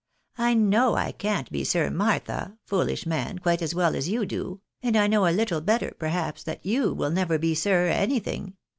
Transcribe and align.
I 0.39 0.55
know 0.55 0.95
I 0.95 1.11
can't 1.11 1.51
be 1.51 1.63
Sir 1.63 1.91
Martha, 1.91 2.57
fooHsh 2.67 3.05
man, 3.05 3.37
quite 3.37 3.61
as 3.61 3.75
well 3.75 3.95
as 3.95 4.09
you 4.09 4.25
do, 4.25 4.59
and 4.81 4.97
I 4.97 5.05
know 5.05 5.27
a 5.27 5.29
little 5.31 5.61
better, 5.61 5.93
perhaps, 5.99 6.41
that 6.41 6.65
you 6.65 6.91
will 6.91 7.11
never 7.11 7.37
be 7.37 7.53
Sir 7.53 7.85
anything. 7.87 8.55